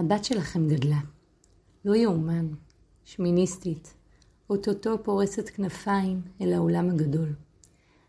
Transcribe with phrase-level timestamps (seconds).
[0.00, 1.00] הבת שלכם גדלה.
[1.84, 2.46] לא יאומן.
[3.04, 3.94] שמיניסטית.
[4.50, 7.34] אוטוטו פורסת כנפיים אל העולם הגדול.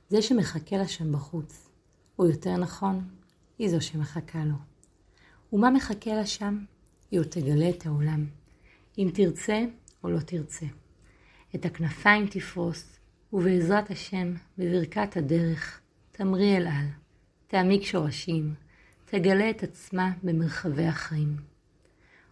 [0.09, 1.69] זה שמחכה לה שם בחוץ,
[2.19, 3.07] או יותר נכון,
[3.59, 4.55] היא זו שמחכה לו.
[5.53, 6.65] ומה מחכה לה שם?
[7.11, 8.25] היא עוד תגלה את העולם.
[8.97, 9.63] אם תרצה
[10.03, 10.65] או לא תרצה.
[11.55, 12.99] את הכנפיים תפרוס,
[13.33, 15.79] ובעזרת השם, בברכת הדרך,
[16.11, 16.87] תמריא אל על,
[17.47, 18.53] תעמיק שורשים,
[19.05, 21.50] תגלה את עצמה במרחבי החיים.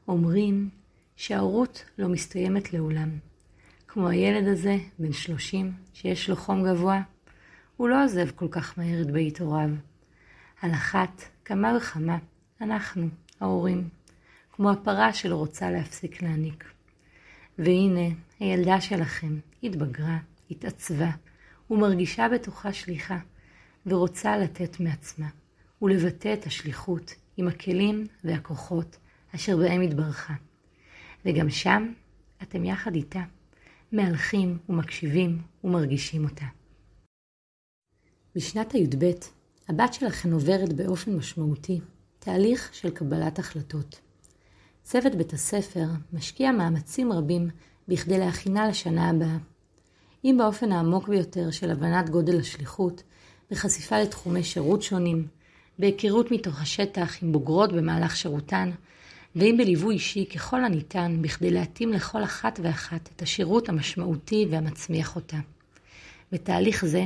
[0.09, 0.69] אומרים
[1.15, 3.09] שההורות לא מסתיימת לעולם.
[3.87, 7.01] כמו הילד הזה, בן שלושים, שיש לו חום גבוה,
[7.77, 9.69] הוא לא עוזב כל כך מהר את בית הוריו.
[10.61, 12.17] על אחת, כמה וכמה,
[12.61, 13.07] אנחנו,
[13.39, 13.89] ההורים,
[14.51, 16.63] כמו הפרה שלא רוצה להפסיק להניק.
[17.59, 20.17] והנה, הילדה שלכם התבגרה,
[20.51, 21.11] התעצבה,
[21.71, 23.17] ומרגישה בתוכה שליחה,
[23.85, 25.27] ורוצה לתת מעצמה,
[25.81, 28.97] ולבטא את השליחות עם הכלים והכוחות
[29.35, 30.33] אשר בהם התברכה.
[31.25, 31.93] וגם שם
[32.43, 33.21] אתם יחד איתה,
[33.91, 36.45] מהלכים ומקשיבים ומרגישים אותה.
[38.35, 39.11] בשנת הי"ב,
[39.69, 41.79] הבת שלכם עוברת באופן משמעותי
[42.19, 43.99] תהליך של קבלת החלטות.
[44.83, 47.49] צוות בית הספר משקיע מאמצים רבים
[47.87, 49.37] בכדי להכינה לשנה הבאה.
[50.23, 53.03] אם באופן העמוק ביותר של הבנת גודל השליחות,
[53.51, 55.27] בחשיפה לתחומי שירות שונים,
[55.79, 58.71] בהיכרות מתוך השטח עם בוגרות במהלך שירותן,
[59.35, 65.37] ואם בליווי אישי ככל הניתן בכדי להתאים לכל אחת ואחת את השירות המשמעותי והמצמיח אותה.
[66.31, 67.05] בתהליך זה,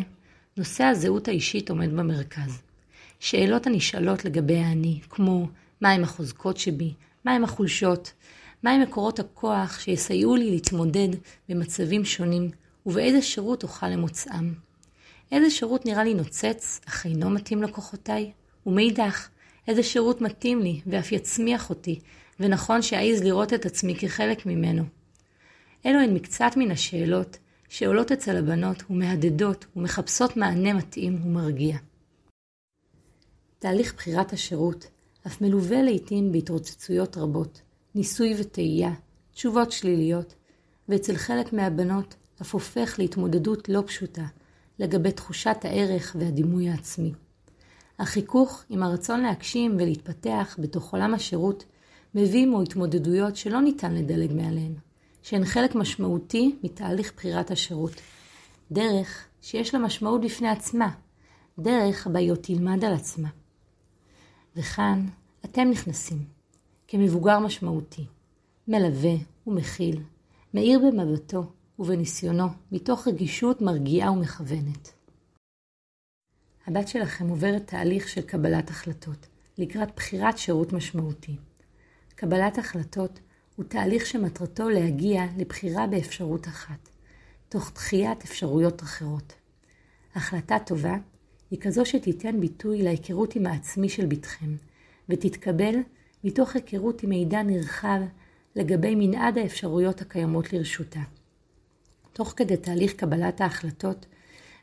[0.57, 2.61] נושא הזהות האישית עומד במרכז.
[3.19, 5.47] שאלות הנשאלות לגבי האני, כמו
[5.81, 6.93] מהם החוזקות שבי,
[7.25, 8.13] מהם החולשות,
[8.63, 11.09] מהם מקורות הכוח שיסייעו לי להתמודד
[11.49, 12.49] במצבים שונים,
[12.85, 14.53] ובאיזה שירות אוכל למוצאם.
[15.31, 18.31] איזה שירות נראה לי נוצץ, אך אינו מתאים לכוחותיי?
[18.65, 19.29] ומאידך,
[19.67, 21.99] איזה שירות מתאים לי ואף יצמיח אותי,
[22.39, 24.83] ונכון שאעז לראות את עצמי כחלק ממנו.
[25.85, 27.37] אלו הן מקצת מן השאלות
[27.69, 31.77] שעולות אצל הבנות ומהדהדות ומחפשות מענה מתאים ומרגיע.
[33.59, 34.87] תהליך בחירת השירות
[35.27, 37.61] אף מלווה לעיתים בהתרוצצויות רבות,
[37.95, 38.93] ניסוי וטעייה,
[39.33, 40.33] תשובות שליליות,
[40.89, 44.25] ואצל חלק מהבנות אף הופך להתמודדות לא פשוטה
[44.79, 47.13] לגבי תחושת הערך והדימוי העצמי.
[47.99, 51.65] החיכוך עם הרצון להגשים ולהתפתח בתוך עולם השירות
[52.15, 54.73] מביא עמו התמודדויות שלא ניתן לדלג מעליהן,
[55.21, 58.01] שהן חלק משמעותי מתהליך בחירת השירות.
[58.71, 60.89] דרך שיש לה משמעות בפני עצמה,
[61.59, 63.29] דרך בה היא עוד תלמד על עצמה.
[64.55, 65.05] וכאן
[65.45, 66.17] אתם נכנסים,
[66.87, 68.05] כמבוגר משמעותי,
[68.67, 69.13] מלווה
[69.47, 70.01] ומכיל,
[70.53, 71.43] מאיר במבטו
[71.79, 74.93] ובניסיונו, מתוך רגישות מרגיעה ומכוונת.
[76.67, 81.35] הבת שלכם עוברת תהליך של קבלת החלטות, לקראת בחירת שירות משמעותי.
[82.15, 83.19] קבלת החלטות
[83.55, 86.89] הוא תהליך שמטרתו להגיע לבחירה באפשרות אחת,
[87.49, 89.33] תוך דחיית אפשרויות אחרות.
[90.15, 90.97] החלטה טובה
[91.51, 94.55] היא כזו שתיתן ביטוי להיכרות עם העצמי של בתכם,
[95.09, 95.75] ותתקבל
[96.23, 97.99] מתוך היכרות עם מידע נרחב
[98.55, 101.01] לגבי מנעד האפשרויות הקיימות לרשותה.
[102.13, 104.05] תוך כדי תהליך קבלת ההחלטות,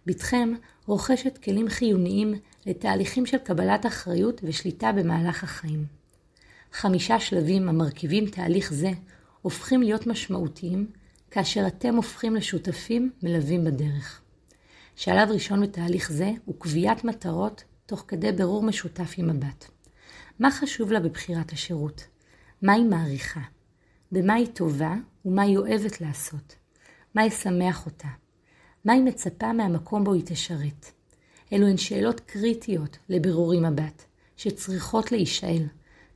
[0.07, 0.53] בתכם
[0.91, 2.35] רוכשת כלים חיוניים
[2.67, 5.85] לתהליכים של קבלת אחריות ושליטה במהלך החיים.
[6.73, 8.91] חמישה שלבים המרכיבים תהליך זה
[9.43, 10.91] הופכים להיות משמעותיים
[11.31, 14.21] כאשר אתם הופכים לשותפים מלווים בדרך.
[14.97, 19.71] שלב ראשון בתהליך זה הוא קביעת מטרות תוך כדי ברור משותף עם הבת.
[20.39, 22.05] מה חשוב לה בבחירת השירות?
[22.63, 23.43] מה היא מעריכה?
[24.13, 26.55] במה היא טובה ומה היא אוהבת לעשות?
[27.15, 28.09] מה ישמח אותה?
[28.85, 30.93] מה היא מצפה מהמקום בו היא תשרת?
[31.53, 34.05] אלו הן שאלות קריטיות לבירור עם הבת,
[34.37, 35.67] שצריכות להישאל,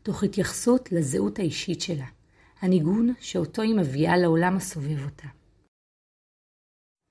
[0.03, 2.07] תוך התייחסות לזהות האישית שלה,
[2.61, 5.29] הניגון שאותו היא מביאה לעולם הסובב אותה.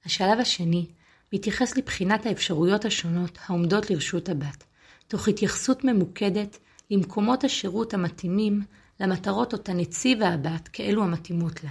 [0.05, 0.87] השלב השני
[1.33, 4.63] מתייחס לבחינת האפשרויות השונות העומדות לרשות הבת,
[5.07, 6.57] תוך התייחסות ממוקדת
[6.91, 8.61] למקומות השירות המתאימים
[8.99, 11.69] למטרות אותן הציבה הבת כאלו המתאימות לה.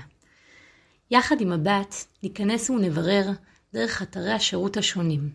[1.11, 3.31] יחד עם הבת ניכנס ונברר
[3.73, 5.31] דרך אתרי השירות השונים,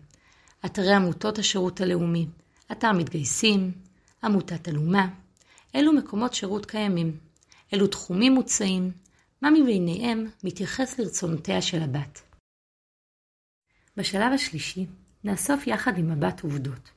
[0.66, 2.26] אתרי עמותות השירות הלאומי,
[2.72, 3.72] אתר מתגייסים,
[4.24, 5.08] עמותת אלומה,
[5.74, 7.18] אילו מקומות שירות קיימים,
[7.72, 8.92] אילו תחומים מוצעים,
[9.42, 12.22] מה מביניהם מתייחס לרצונותיה של הבת.
[13.96, 14.86] בשלב השלישי
[15.24, 16.90] נאסוף יחד עם הבת עובדות.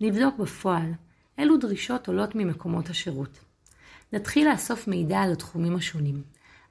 [0.00, 0.92] נבדוק בפועל
[1.38, 3.38] אילו דרישות עולות ממקומות השירות.
[4.12, 6.22] נתחיל לאסוף מידע על התחומים השונים.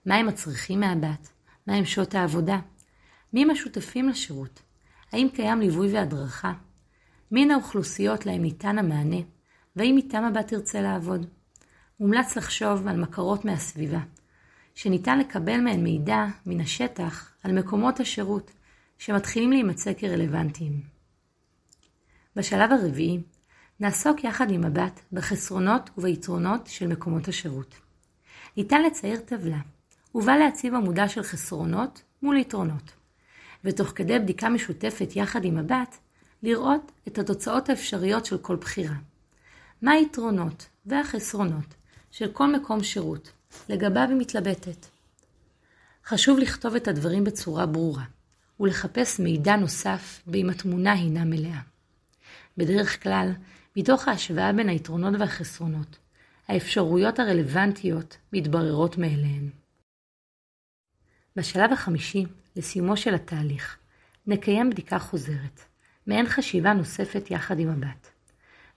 [0.06, 1.30] מה הם הצרכים מהבת?
[1.68, 2.60] מה הם שעות העבודה?
[3.34, 4.62] מי הם השותפים לשירות?
[5.12, 6.54] האם קיים ליווי והדרכה?
[7.32, 9.22] מי הן האוכלוסיות להם ניתן המענה?
[9.76, 11.26] והאם איתם הבת תרצה לעבוד?
[12.00, 14.00] מומלץ לחשוב על מכרות מהסביבה,
[14.76, 18.52] שניתן לקבל מהן מידע מן השטח על מקומות השירות
[18.98, 20.82] שמתחילים להימצא כרלוונטיים.
[22.36, 23.20] בשלב הרביעי,
[23.80, 27.76] נעסוק יחד עם מבט בחסרונות וביתרונות של מקומות השירות.
[28.58, 29.60] ניתן לצייר טבלה,
[30.16, 32.92] ובה להציב עמודה של חסרונות מול יתרונות,
[33.64, 35.98] ותוך כדי בדיקה משותפת יחד עם מבט,
[36.44, 38.96] לראות את התוצאות האפשריות של כל בחירה.
[39.82, 41.76] מה היתרונות והחסרונות
[42.12, 43.32] של כל מקום שירות,
[43.70, 44.86] לגביו היא מתלבטת.
[46.06, 48.04] חשוב לכתוב את הדברים בצורה ברורה,
[48.60, 51.60] ולחפש מידע נוסף באם התמונה הינה מלאה.
[52.58, 53.32] בדרך כלל,
[53.76, 55.98] מתוך ההשוואה בין היתרונות והחסרונות,
[56.48, 59.50] האפשרויות הרלוונטיות מתבררות מאליהן.
[61.40, 62.26] בשלב החמישי,
[62.56, 63.78] לסיומו של התהליך,
[64.28, 65.62] נקיים בדיקה חוזרת,
[66.08, 68.12] מעין חשיבה נוספת יחד עם הבת.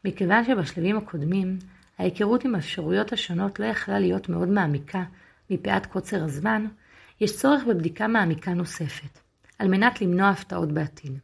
[0.05, 1.59] מכיוון שבשלבים הקודמים,
[1.99, 5.05] ההיכרות עם האפשרויות השונות לא יכלה להיות מאוד מעמיקה
[5.51, 6.67] מפאת קוצר הזמן,
[7.21, 9.19] יש צורך בבדיקה מעמיקה נוספת,
[9.59, 11.19] על מנת למנוע הפתעות בעתיד.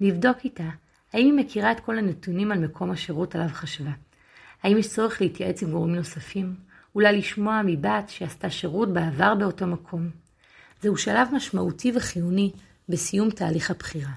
[0.00, 0.68] נבדוק איתה
[1.12, 3.92] האם היא מכירה את כל הנתונים על מקום השירות עליו חשבה?
[4.62, 6.54] האם יש צורך להתייעץ עם גורמים נוספים?
[6.94, 10.23] אולי לשמוע מבת שעשתה שירות בעבר באותו מקום?
[10.84, 12.52] זהו שלב משמעותי וחיוני
[12.88, 14.12] בסיום תהליך הבחירה.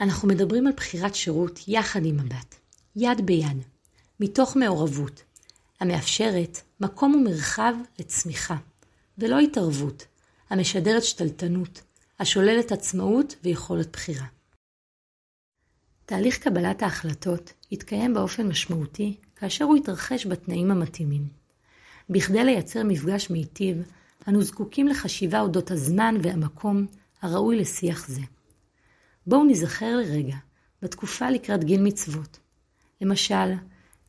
[0.00, 2.54] אנחנו מדברים על בחירת שירות יחד עם הבת,
[2.96, 3.62] יד ביד,
[4.20, 5.22] מתוך מעורבות,
[5.80, 8.56] המאפשרת מקום ומרחב לצמיחה,
[9.18, 10.06] ולא התערבות,
[10.50, 11.82] המשדרת שתלטנות,
[12.20, 14.26] השוללת עצמאות ויכולת בחירה.
[16.04, 21.28] תהליך קבלת ההחלטות יתקיים באופן משמעותי כאשר הוא יתרחש בתנאים המתאימים.
[22.10, 23.82] בכדי לייצר מפגש מיטיב,
[24.28, 26.86] אנו זקוקים לחשיבה אודות הזמן והמקום
[27.22, 28.20] הראוי לשיח זה.
[29.26, 30.36] בואו נזכר לרגע
[30.82, 32.38] בתקופה לקראת גיל מצוות.
[33.00, 33.52] למשל,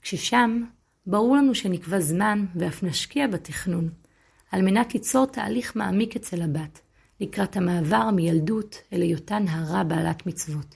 [0.02, 0.64] כששם
[1.06, 3.90] ברור לנו שנקבע זמן ואף נשקיע בתכנון,
[4.52, 6.80] על מנת ליצור תהליך מעמיק אצל הבת,
[7.20, 10.76] לקראת המעבר מילדות אל היותה נערה בעלת מצוות.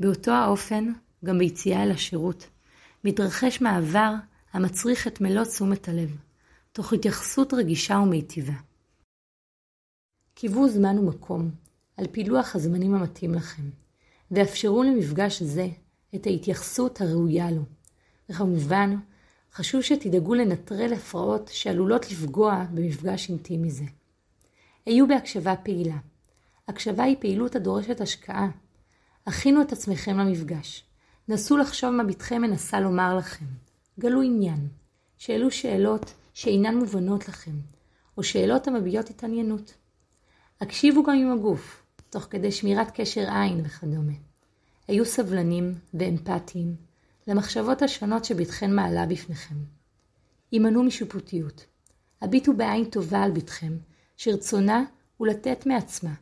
[0.00, 0.92] באותו האופן,
[1.24, 2.46] גם ביציאה אל השירות,
[3.04, 4.14] מתרחש מעבר
[4.52, 6.16] המצריך את מלוא תשומת הלב,
[6.72, 8.52] תוך התייחסות רגישה ומיטיבה.
[10.40, 11.50] קיוו זמן ומקום
[11.96, 13.62] על פילוח הזמנים המתאים לכם,
[14.30, 15.68] ואפשרו למפגש זה
[16.14, 17.62] את ההתייחסות הראויה לו.
[18.28, 18.96] וכמובן,
[19.52, 23.84] חשוב שתדאגו לנטרל הפרעות שעלולות לפגוע במפגש אינטימי זה.
[24.86, 25.96] היו בהקשבה פעילה.
[26.68, 28.48] הקשבה היא פעילות הדורשת השקעה.
[29.26, 30.84] הכינו את עצמכם למפגש.
[31.28, 33.46] נסו לחשוב מה בתכם מנסה לומר לכם.
[33.98, 34.68] גלו עניין.
[35.18, 37.54] שאלו שאלות שאינן מובנות לכם,
[38.18, 39.74] או שאלות המביעות התעניינות.
[40.60, 44.12] הקשיבו גם עם הגוף, תוך כדי שמירת קשר עין וכדומה.
[44.88, 46.76] היו סבלנים ואמפתיים
[47.26, 49.54] למחשבות השונות שבתכן מעלה בפניכם.
[50.50, 51.66] הימנעו משיפוטיות.
[52.22, 53.72] הביטו בעין טובה על בתכם,
[54.16, 54.84] שרצונה
[55.16, 56.14] הוא לתת מעצמה,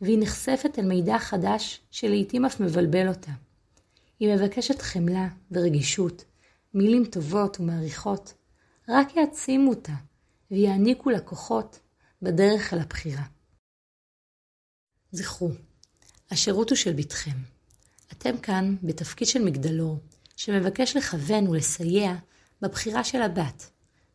[0.00, 3.32] והיא נחשפת אל מידע חדש שלעיתים אף מבלבל אותה.
[4.20, 6.24] היא מבקשת חמלה ורגישות,
[6.74, 8.34] מילים טובות ומעריכות,
[8.88, 9.94] רק יעצימו אותה
[10.50, 11.78] ויעניקו לה כוחות
[12.22, 13.22] בדרך אל הבחירה.
[15.12, 15.50] זכרו,
[16.30, 17.36] השירות הוא של בתכם.
[18.12, 19.98] אתם כאן בתפקיד של מגדלור,
[20.36, 22.14] שמבקש לכוון ולסייע
[22.62, 23.70] בבחירה של הבת,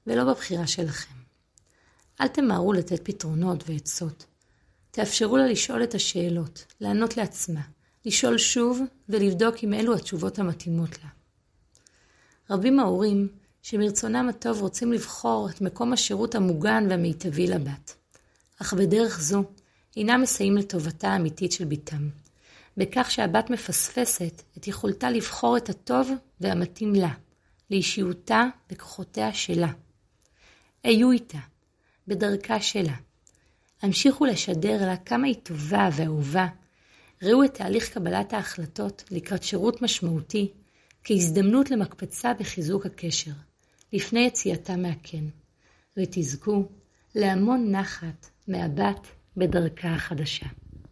[0.07, 1.13] ולא בבחירה שלכם.
[2.21, 4.25] אל תמהרו לתת פתרונות ועצות.
[4.91, 7.61] תאפשרו לה לשאול את השאלות, לענות לעצמה,
[8.05, 11.09] לשאול שוב ולבדוק אם אלו התשובות המתאימות לה.
[12.49, 13.27] רבים ההורים
[13.61, 17.95] שמרצונם הטוב רוצים לבחור את מקום השירות המוגן והמיטבי לבת,
[18.61, 19.43] אך בדרך זו
[19.97, 22.09] אינם מסייעים לטובתה האמיתית של בתם,
[22.77, 26.11] בכך שהבת מפספסת את יכולתה לבחור את הטוב
[26.41, 27.13] והמתאים לה,
[27.71, 29.71] לאישיותה וכוחותיה שלה.
[30.83, 31.37] היו איתה,
[32.07, 32.93] בדרכה שלה.
[33.81, 36.47] המשיכו לשדר לה כמה היא טובה ואהובה.
[37.23, 40.51] ראו את תהליך קבלת ההחלטות לקראת שירות משמעותי
[41.03, 43.31] כהזדמנות למקפצה בחיזוק הקשר,
[43.93, 45.27] לפני יציאתה מהקן,
[45.97, 46.65] ותזכו
[47.15, 50.45] להמון נחת מהבת בדרכה החדשה.